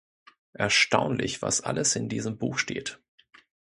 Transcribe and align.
Erstaunlich, 0.57 1.43
was 1.43 1.61
alles 1.61 1.95
in 1.95 2.09
diesem 2.09 2.39
Buch 2.39 2.57
steht! 2.57 2.99